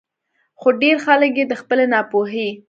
خو 0.59 0.67
ډېر 0.81 0.95
خلک 1.05 1.31
ئې 1.39 1.45
د 1.47 1.53
خپلې 1.61 1.85
نا 1.93 1.99
پوهۍ 2.11 2.49